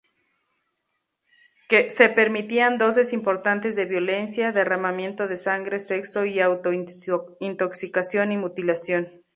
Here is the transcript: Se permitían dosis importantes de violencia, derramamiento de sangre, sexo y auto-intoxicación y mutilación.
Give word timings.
Se 1.89 2.09
permitían 2.09 2.79
dosis 2.79 3.13
importantes 3.13 3.75
de 3.75 3.85
violencia, 3.85 4.51
derramamiento 4.51 5.27
de 5.27 5.37
sangre, 5.37 5.77
sexo 5.79 6.25
y 6.25 6.39
auto-intoxicación 6.39 8.31
y 8.31 8.37
mutilación. 8.37 9.21